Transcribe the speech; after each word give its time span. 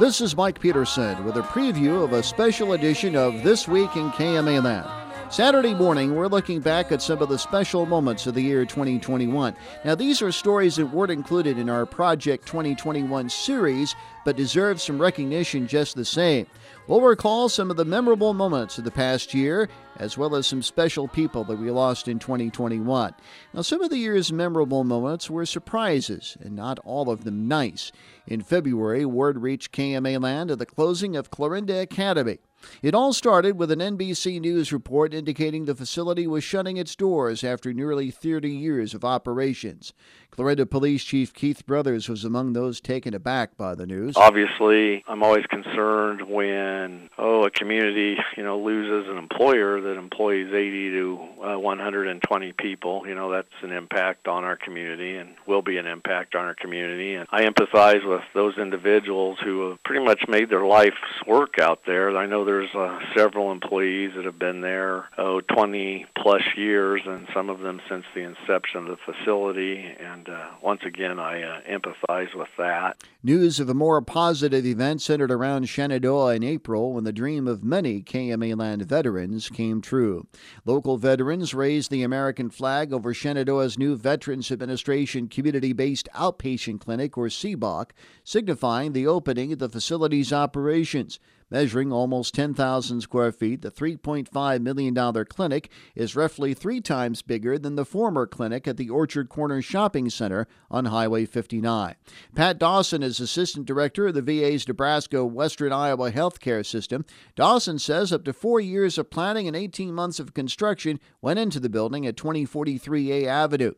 This 0.00 0.20
is 0.20 0.36
Mike 0.36 0.58
Peterson 0.58 1.24
with 1.24 1.36
a 1.36 1.42
preview 1.42 2.02
of 2.02 2.14
a 2.14 2.22
special 2.22 2.72
edition 2.72 3.14
of 3.14 3.44
This 3.44 3.68
Week 3.68 3.94
in 3.94 4.10
KMA 4.10 4.60
Land. 4.60 5.03
Saturday 5.30 5.74
morning, 5.74 6.14
we're 6.14 6.28
looking 6.28 6.60
back 6.60 6.92
at 6.92 7.02
some 7.02 7.20
of 7.20 7.28
the 7.28 7.38
special 7.38 7.86
moments 7.86 8.26
of 8.26 8.34
the 8.34 8.42
year 8.42 8.64
2021. 8.64 9.56
Now, 9.84 9.94
these 9.94 10.22
are 10.22 10.30
stories 10.30 10.76
that 10.76 10.86
weren't 10.86 11.10
included 11.10 11.58
in 11.58 11.68
our 11.68 11.86
Project 11.86 12.46
2021 12.46 13.28
series, 13.30 13.96
but 14.24 14.36
deserve 14.36 14.80
some 14.80 15.00
recognition 15.00 15.66
just 15.66 15.96
the 15.96 16.04
same. 16.04 16.46
We'll 16.86 17.00
recall 17.00 17.48
some 17.48 17.70
of 17.70 17.76
the 17.76 17.84
memorable 17.84 18.34
moments 18.34 18.78
of 18.78 18.84
the 18.84 18.90
past 18.90 19.34
year, 19.34 19.68
as 19.96 20.16
well 20.18 20.36
as 20.36 20.46
some 20.46 20.62
special 20.62 21.08
people 21.08 21.42
that 21.44 21.58
we 21.58 21.70
lost 21.70 22.06
in 22.06 22.18
2021. 22.18 23.14
Now, 23.54 23.62
some 23.62 23.82
of 23.82 23.90
the 23.90 23.98
year's 23.98 24.32
memorable 24.32 24.84
moments 24.84 25.30
were 25.30 25.46
surprises, 25.46 26.36
and 26.40 26.54
not 26.54 26.78
all 26.84 27.10
of 27.10 27.24
them 27.24 27.48
nice. 27.48 27.90
In 28.26 28.42
February, 28.42 29.04
word 29.04 29.38
reached 29.38 29.72
KMA 29.72 30.22
Land 30.22 30.50
of 30.50 30.58
the 30.58 30.66
closing 30.66 31.16
of 31.16 31.30
Clarinda 31.30 31.80
Academy. 31.80 32.38
It 32.82 32.94
all 32.94 33.12
started 33.12 33.58
with 33.58 33.70
an 33.70 33.80
NBC 33.80 34.40
News 34.40 34.72
report 34.72 35.14
indicating 35.14 35.64
the 35.64 35.74
facility 35.74 36.26
was 36.26 36.44
shutting 36.44 36.76
its 36.76 36.96
doors 36.96 37.44
after 37.44 37.72
nearly 37.72 38.10
30 38.10 38.50
years 38.50 38.94
of 38.94 39.04
operations. 39.04 39.92
Clarinda 40.34 40.66
Police 40.66 41.04
Chief 41.04 41.32
Keith 41.32 41.64
Brothers 41.64 42.08
was 42.08 42.24
among 42.24 42.54
those 42.54 42.80
taken 42.80 43.14
aback 43.14 43.56
by 43.56 43.76
the 43.76 43.86
news. 43.86 44.16
Obviously, 44.16 45.04
I'm 45.06 45.22
always 45.22 45.46
concerned 45.46 46.28
when 46.28 47.08
oh 47.18 47.44
a 47.44 47.50
community 47.50 48.16
you 48.36 48.42
know 48.42 48.58
loses 48.58 49.08
an 49.08 49.16
employer 49.16 49.80
that 49.80 49.96
employs 49.96 50.52
80 50.52 50.90
to 50.90 51.18
uh, 51.44 51.58
120 51.60 52.52
people. 52.54 53.06
You 53.06 53.14
know 53.14 53.30
that's 53.30 53.46
an 53.62 53.70
impact 53.70 54.26
on 54.26 54.42
our 54.42 54.56
community 54.56 55.16
and 55.16 55.36
will 55.46 55.62
be 55.62 55.76
an 55.76 55.86
impact 55.86 56.34
on 56.34 56.46
our 56.46 56.54
community. 56.56 57.14
And 57.14 57.28
I 57.30 57.44
empathize 57.44 58.04
with 58.04 58.22
those 58.34 58.58
individuals 58.58 59.38
who 59.44 59.70
have 59.70 59.84
pretty 59.84 60.04
much 60.04 60.22
made 60.26 60.50
their 60.50 60.66
life's 60.66 60.96
work 61.28 61.60
out 61.60 61.82
there. 61.86 62.16
I 62.16 62.26
know 62.26 62.44
there's 62.44 62.53
uh, 62.74 62.98
several 63.16 63.52
employees 63.52 64.12
that 64.16 64.24
have 64.24 64.38
been 64.38 64.60
there 64.60 65.08
oh 65.18 65.40
20 65.40 66.06
plus 66.16 66.42
years, 66.56 67.02
and 67.06 67.26
some 67.34 67.50
of 67.50 67.60
them 67.60 67.80
since 67.88 68.04
the 68.14 68.20
inception 68.20 68.86
of 68.86 68.86
the 68.86 69.12
facility 69.12 69.94
and 69.98 70.28
uh, 70.28 70.50
once 70.62 70.82
again, 70.84 71.18
I 71.18 71.42
uh, 71.42 71.60
empathize 71.68 72.34
with 72.34 72.48
that. 72.58 72.96
News 73.22 73.60
of 73.60 73.68
a 73.68 73.74
more 73.74 74.00
positive 74.02 74.64
event 74.64 75.02
centered 75.02 75.30
around 75.30 75.68
Shenandoah 75.68 76.34
in 76.34 76.42
April 76.42 76.92
when 76.92 77.04
the 77.04 77.12
dream 77.12 77.46
of 77.46 77.64
many 77.64 78.02
KMA 78.02 78.56
Land 78.56 78.82
veterans 78.82 79.48
came 79.48 79.80
true. 79.80 80.26
Local 80.64 80.96
veterans 80.96 81.54
raised 81.54 81.90
the 81.90 82.02
American 82.02 82.50
flag 82.50 82.92
over 82.92 83.12
Shenandoah's 83.12 83.78
new 83.78 83.96
Veterans 83.96 84.50
Administration 84.50 85.28
community 85.28 85.72
based 85.72 86.08
outpatient 86.14 86.80
clinic, 86.80 87.16
or 87.16 87.26
CBOC, 87.26 87.90
signifying 88.22 88.92
the 88.92 89.06
opening 89.06 89.52
of 89.52 89.58
the 89.58 89.68
facility's 89.68 90.32
operations. 90.32 91.18
Measuring 91.50 91.92
almost 91.92 92.34
10,000 92.34 93.00
square 93.00 93.32
feet, 93.32 93.62
the 93.62 93.70
$3.5 93.70 94.62
million 94.62 95.24
clinic 95.26 95.70
is 95.94 96.16
roughly 96.16 96.54
three 96.54 96.80
times 96.80 97.22
bigger 97.22 97.58
than 97.58 97.76
the 97.76 97.84
former 97.84 98.26
clinic 98.26 98.66
at 98.66 98.76
the 98.76 98.90
Orchard 98.90 99.28
Corner 99.28 99.60
Shopping 99.60 100.08
Center 100.10 100.46
on 100.70 100.86
Highway 100.86 101.26
59. 101.26 101.94
Pat 102.34 102.58
Dawson 102.58 103.02
is 103.02 103.20
Assistant 103.20 103.66
Director 103.66 104.08
of 104.08 104.14
the 104.14 104.22
VA's 104.22 104.66
Nebraska 104.66 105.24
Western 105.24 105.72
Iowa 105.72 106.10
Healthcare 106.10 106.64
System. 106.64 107.04
Dawson 107.36 107.78
says 107.78 108.12
up 108.12 108.24
to 108.24 108.32
four 108.32 108.60
years 108.60 108.98
of 108.98 109.10
planning 109.10 109.46
and 109.46 109.56
18 109.56 109.92
months 109.92 110.18
of 110.18 110.34
construction 110.34 110.98
went 111.20 111.38
into 111.38 111.60
the 111.60 111.68
building 111.68 112.06
at 112.06 112.16
2043A 112.16 113.26
Avenue. 113.26 113.72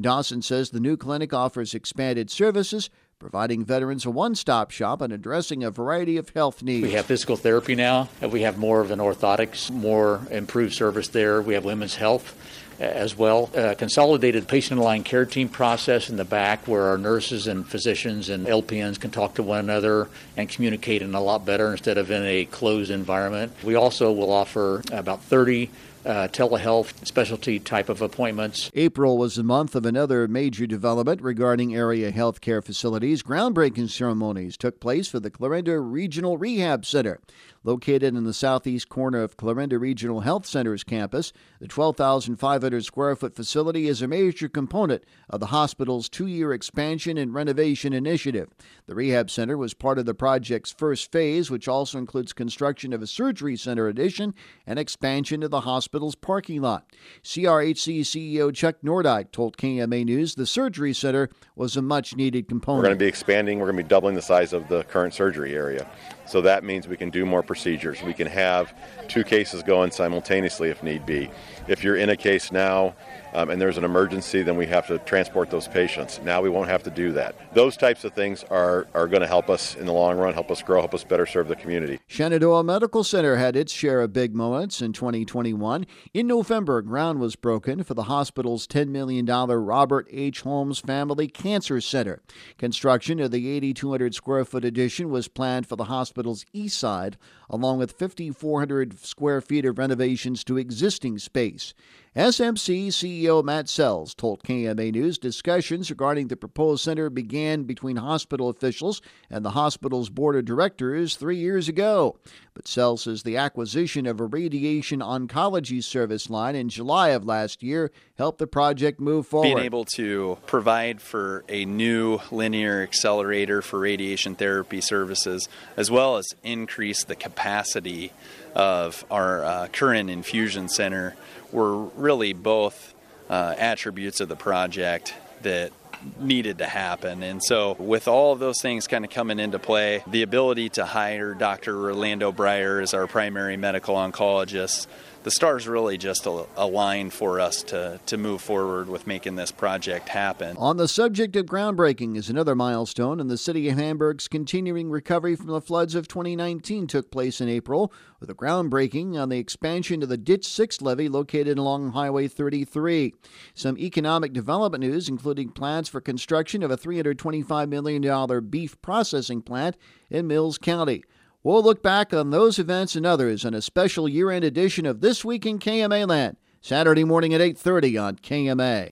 Dawson 0.00 0.42
says 0.42 0.70
the 0.70 0.80
new 0.80 0.96
clinic 0.96 1.32
offers 1.32 1.74
expanded 1.74 2.30
services 2.30 2.90
providing 3.20 3.66
veterans 3.66 4.06
a 4.06 4.10
one 4.10 4.34
stop 4.34 4.70
shop 4.70 5.02
and 5.02 5.12
addressing 5.12 5.62
a 5.62 5.70
variety 5.70 6.16
of 6.16 6.30
health 6.30 6.62
needs. 6.62 6.82
We 6.82 6.92
have 6.92 7.04
physical 7.04 7.36
therapy 7.36 7.74
now, 7.74 8.08
we 8.22 8.42
have 8.42 8.56
more 8.56 8.80
of 8.80 8.90
an 8.90 8.98
orthotics, 8.98 9.70
more 9.70 10.22
improved 10.30 10.72
service 10.72 11.08
there. 11.08 11.42
We 11.42 11.52
have 11.52 11.62
women's 11.62 11.94
health 11.94 12.34
uh, 12.80 12.84
as 12.84 13.14
well. 13.14 13.50
A 13.52 13.74
consolidated 13.74 14.48
patient 14.48 14.80
aligned 14.80 15.04
care 15.04 15.26
team 15.26 15.50
process 15.50 16.08
in 16.08 16.16
the 16.16 16.24
back 16.24 16.66
where 16.66 16.84
our 16.84 16.96
nurses 16.96 17.46
and 17.46 17.68
physicians 17.68 18.30
and 18.30 18.46
LPNs 18.46 18.98
can 18.98 19.10
talk 19.10 19.34
to 19.34 19.42
one 19.42 19.58
another 19.58 20.08
and 20.38 20.48
communicate 20.48 21.02
in 21.02 21.14
a 21.14 21.20
lot 21.20 21.44
better 21.44 21.70
instead 21.70 21.98
of 21.98 22.10
in 22.10 22.24
a 22.24 22.46
closed 22.46 22.90
environment. 22.90 23.52
We 23.62 23.74
also 23.74 24.12
will 24.12 24.32
offer 24.32 24.82
about 24.92 25.22
30 25.24 25.68
uh, 26.04 26.28
telehealth 26.28 27.06
specialty 27.06 27.58
type 27.58 27.88
of 27.88 28.02
appointments. 28.02 28.70
April 28.74 29.18
was 29.18 29.36
the 29.36 29.42
month 29.42 29.74
of 29.74 29.84
another 29.84 30.26
major 30.28 30.66
development 30.66 31.20
regarding 31.22 31.74
area 31.74 32.10
health 32.10 32.40
care 32.40 32.62
facilities. 32.62 33.22
Groundbreaking 33.22 33.90
ceremonies 33.90 34.56
took 34.56 34.80
place 34.80 35.08
for 35.08 35.20
the 35.20 35.30
Clarinda 35.30 35.78
Regional 35.80 36.38
Rehab 36.38 36.84
Center. 36.86 37.20
Located 37.62 38.14
in 38.14 38.24
the 38.24 38.32
southeast 38.32 38.88
corner 38.88 39.22
of 39.22 39.36
Clarinda 39.36 39.78
Regional 39.78 40.20
Health 40.20 40.46
Center's 40.46 40.82
campus, 40.82 41.30
the 41.60 41.68
12,500 41.68 42.84
square 42.84 43.14
foot 43.14 43.36
facility 43.36 43.86
is 43.86 44.00
a 44.00 44.08
major 44.08 44.48
component 44.48 45.04
of 45.28 45.40
the 45.40 45.46
hospital's 45.46 46.08
two 46.08 46.26
year 46.26 46.54
expansion 46.54 47.18
and 47.18 47.34
renovation 47.34 47.92
initiative. 47.92 48.48
The 48.86 48.94
rehab 48.94 49.30
center 49.30 49.58
was 49.58 49.74
part 49.74 49.98
of 49.98 50.06
the 50.06 50.14
project's 50.14 50.72
first 50.72 51.12
phase, 51.12 51.50
which 51.50 51.68
also 51.68 51.98
includes 51.98 52.32
construction 52.32 52.94
of 52.94 53.02
a 53.02 53.06
surgery 53.06 53.56
center 53.56 53.88
addition 53.88 54.34
and 54.66 54.78
expansion 54.78 55.42
of 55.42 55.50
the 55.50 55.60
hospital's 55.90 56.14
parking 56.14 56.62
lot. 56.62 56.86
CRHC 57.24 58.02
CEO 58.02 58.54
Chuck 58.54 58.76
Nordyke 58.84 59.32
told 59.32 59.56
KMA 59.56 60.04
News 60.04 60.36
the 60.36 60.46
surgery 60.46 60.94
center 60.94 61.28
was 61.56 61.76
a 61.76 61.82
much 61.82 62.14
needed 62.14 62.46
component. 62.46 62.82
We're 62.82 62.88
going 62.90 62.98
to 62.98 63.04
be 63.04 63.08
expanding, 63.08 63.58
we're 63.58 63.66
going 63.66 63.78
to 63.78 63.82
be 63.82 63.88
doubling 63.88 64.14
the 64.14 64.22
size 64.22 64.52
of 64.52 64.68
the 64.68 64.84
current 64.84 65.14
surgery 65.14 65.56
area. 65.56 65.90
So 66.26 66.40
that 66.42 66.62
means 66.62 66.86
we 66.86 66.96
can 66.96 67.10
do 67.10 67.26
more 67.26 67.42
procedures. 67.42 68.02
We 68.02 68.14
can 68.14 68.28
have 68.28 68.72
two 69.08 69.24
cases 69.24 69.64
going 69.64 69.90
simultaneously 69.90 70.68
if 70.68 70.80
need 70.84 71.04
be. 71.04 71.28
If 71.66 71.82
you're 71.82 71.96
in 71.96 72.10
a 72.10 72.16
case 72.16 72.52
now 72.52 72.94
um, 73.34 73.50
and 73.50 73.60
there's 73.60 73.78
an 73.78 73.84
emergency, 73.84 74.42
then 74.42 74.56
we 74.56 74.66
have 74.66 74.86
to 74.88 74.98
transport 74.98 75.50
those 75.50 75.68
patients. 75.68 76.20
Now 76.24 76.40
we 76.40 76.48
won't 76.48 76.68
have 76.68 76.82
to 76.84 76.90
do 76.90 77.12
that. 77.12 77.54
Those 77.54 77.76
types 77.76 78.04
of 78.04 78.12
things 78.12 78.44
are, 78.44 78.86
are 78.94 79.06
going 79.06 79.22
to 79.22 79.26
help 79.26 79.48
us 79.48 79.76
in 79.76 79.86
the 79.86 79.92
long 79.92 80.18
run, 80.18 80.34
help 80.34 80.50
us 80.50 80.62
grow, 80.62 80.80
help 80.80 80.94
us 80.94 81.04
better 81.04 81.26
serve 81.26 81.48
the 81.48 81.56
community. 81.56 82.00
Shenandoah 82.06 82.64
Medical 82.64 83.04
Center 83.04 83.36
had 83.36 83.56
its 83.56 83.72
share 83.72 84.00
of 84.00 84.12
big 84.12 84.34
moments 84.34 84.82
in 84.82 84.92
2021. 84.92 85.86
In 86.14 86.26
November, 86.26 86.82
ground 86.82 87.20
was 87.20 87.36
broken 87.36 87.82
for 87.82 87.94
the 87.94 88.04
hospital's 88.04 88.66
$10 88.66 88.88
million 88.88 89.26
Robert 89.26 90.06
H. 90.10 90.40
Holmes 90.40 90.80
Family 90.80 91.28
Cancer 91.28 91.80
Center. 91.80 92.22
Construction 92.58 93.20
of 93.20 93.30
the 93.30 93.48
8,200 93.48 94.14
square 94.14 94.44
foot 94.44 94.64
addition 94.64 95.10
was 95.10 95.28
planned 95.28 95.66
for 95.66 95.76
the 95.76 95.84
hospital's 95.84 96.44
east 96.52 96.78
side, 96.78 97.16
along 97.48 97.78
with 97.78 97.92
5,400 97.92 98.98
square 98.98 99.40
feet 99.40 99.64
of 99.64 99.78
renovations 99.78 100.44
to 100.44 100.56
existing 100.56 101.18
space. 101.18 101.74
SMC 102.16 102.88
CEO 102.88 103.44
Matt 103.44 103.68
Sells 103.68 104.16
told 104.16 104.42
KMA 104.42 104.90
News 104.90 105.16
discussions 105.16 105.90
regarding 105.90 106.26
the 106.26 106.36
proposed 106.36 106.82
center 106.82 107.08
began 107.08 107.62
between 107.62 107.98
hospital 107.98 108.48
officials 108.48 109.00
and 109.30 109.44
the 109.44 109.50
hospital's 109.50 110.10
board 110.10 110.34
of 110.34 110.44
directors 110.44 111.14
three 111.14 111.36
years 111.36 111.68
ago. 111.68 112.18
But 112.52 112.66
Sells 112.66 113.02
says 113.02 113.22
the 113.22 113.36
acquisition 113.36 114.06
of 114.06 114.18
a 114.18 114.26
radiation 114.26 114.98
oncology 114.98 115.84
service 115.84 116.28
line 116.28 116.56
in 116.56 116.68
July 116.68 117.10
of 117.10 117.24
last 117.24 117.62
year 117.62 117.92
helped 118.20 118.38
the 118.38 118.46
project 118.46 119.00
move 119.00 119.26
forward. 119.26 119.46
Being 119.46 119.58
able 119.64 119.86
to 119.96 120.36
provide 120.44 121.00
for 121.00 121.42
a 121.48 121.64
new 121.64 122.20
linear 122.30 122.82
accelerator 122.82 123.62
for 123.62 123.78
radiation 123.78 124.34
therapy 124.34 124.82
services, 124.82 125.48
as 125.74 125.90
well 125.90 126.18
as 126.18 126.26
increase 126.42 127.02
the 127.02 127.16
capacity 127.16 128.12
of 128.54 129.06
our 129.10 129.42
uh, 129.42 129.68
current 129.72 130.10
infusion 130.10 130.68
center 130.68 131.16
were 131.50 131.76
really 131.76 132.34
both 132.34 132.94
uh, 133.30 133.54
attributes 133.56 134.20
of 134.20 134.28
the 134.28 134.36
project 134.36 135.14
that 135.40 135.72
needed 136.18 136.58
to 136.58 136.66
happen. 136.66 137.22
And 137.22 137.42
so, 137.42 137.74
with 137.78 138.06
all 138.06 138.32
of 138.32 138.38
those 138.38 138.60
things 138.60 138.86
kind 138.86 139.04
of 139.04 139.10
coming 139.10 139.38
into 139.38 139.58
play, 139.58 140.02
the 140.06 140.22
ability 140.22 140.68
to 140.70 140.84
hire 140.84 141.32
Dr. 141.32 141.74
Orlando 141.86 142.32
Breyer 142.32 142.82
as 142.82 142.92
our 142.92 143.06
primary 143.06 143.56
medical 143.56 143.94
oncologist 143.94 144.86
the 145.22 145.30
stars 145.30 145.68
really 145.68 145.98
just 145.98 146.24
aligned 146.24 147.12
for 147.12 147.40
us 147.40 147.62
to, 147.64 148.00
to 148.06 148.16
move 148.16 148.40
forward 148.40 148.88
with 148.88 149.06
making 149.06 149.36
this 149.36 149.50
project 149.50 150.08
happen. 150.08 150.56
On 150.56 150.78
the 150.78 150.88
subject 150.88 151.36
of 151.36 151.46
groundbreaking 151.46 152.16
is 152.16 152.30
another 152.30 152.54
milestone, 152.54 153.20
and 153.20 153.30
the 153.30 153.36
city 153.36 153.68
of 153.68 153.76
Hamburg's 153.76 154.28
continuing 154.28 154.90
recovery 154.90 155.36
from 155.36 155.48
the 155.48 155.60
floods 155.60 155.94
of 155.94 156.08
2019 156.08 156.86
took 156.86 157.10
place 157.10 157.40
in 157.40 157.48
April 157.48 157.92
with 158.18 158.30
a 158.30 158.34
groundbreaking 158.34 159.20
on 159.20 159.28
the 159.28 159.38
expansion 159.38 160.02
of 160.02 160.08
the 160.08 160.16
Ditch 160.16 160.46
6 160.46 160.80
levee 160.80 161.08
located 161.08 161.58
along 161.58 161.92
Highway 161.92 162.26
33. 162.26 163.14
Some 163.54 163.76
economic 163.78 164.32
development 164.32 164.82
news, 164.82 165.08
including 165.08 165.50
plans 165.50 165.88
for 165.88 166.00
construction 166.00 166.62
of 166.62 166.70
a 166.70 166.76
$325 166.78 167.68
million 167.68 168.48
beef 168.48 168.80
processing 168.80 169.42
plant 169.42 169.76
in 170.08 170.26
Mills 170.26 170.56
County. 170.56 171.02
We'll 171.42 171.62
look 171.62 171.82
back 171.82 172.12
on 172.12 172.28
those 172.28 172.58
events 172.58 172.94
and 172.96 173.06
others 173.06 173.46
in 173.46 173.54
a 173.54 173.62
special 173.62 174.06
year-end 174.06 174.44
edition 174.44 174.84
of 174.84 175.00
This 175.00 175.24
Week 175.24 175.46
in 175.46 175.58
KMA 175.58 176.06
Land, 176.06 176.36
Saturday 176.60 177.02
morning 177.02 177.32
at 177.32 177.40
8:30 177.40 177.96
on 177.96 178.16
KMA. 178.16 178.88